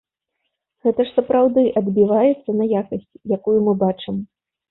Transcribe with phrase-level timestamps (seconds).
[0.87, 4.15] Гэта ж сапраўды адбіваецца на якасці, якую мы бачым.